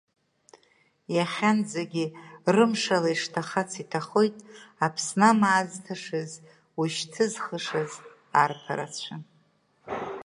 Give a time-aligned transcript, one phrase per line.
[1.15, 2.05] Иахьанӡагьы
[2.55, 4.35] рымшала ишҭахац иҭахоит
[4.85, 6.31] Аԥсны амаа азҭашаз,
[6.79, 7.91] уи шьҭызхышаз
[8.41, 9.15] арԥарацәа.